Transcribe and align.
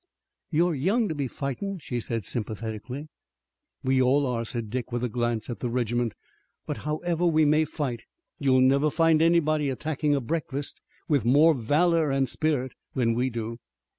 "You're 0.49 0.73
young 0.73 1.07
to 1.09 1.13
be 1.13 1.27
fightin'," 1.27 1.77
she 1.77 1.99
said 1.99 2.25
sympathetically. 2.25 3.07
"We 3.83 4.01
all 4.01 4.25
are," 4.25 4.43
said 4.43 4.71
Dick 4.71 4.91
with 4.91 5.03
a 5.03 5.09
glance 5.09 5.47
at 5.47 5.59
the 5.59 5.69
regiment, 5.69 6.15
"but 6.65 6.77
however 6.77 7.23
we 7.27 7.45
may 7.45 7.65
fight 7.65 8.01
you'll 8.39 8.61
never 8.61 8.89
find 8.89 9.21
anybody 9.21 9.69
attacking 9.69 10.15
a 10.15 10.19
breakfast 10.19 10.81
with 11.07 11.23
more 11.23 11.53
valor 11.53 12.09
and 12.09 12.27
spirit 12.27 12.73
than 12.95 13.13
we 13.13 13.29
do." 13.29 13.59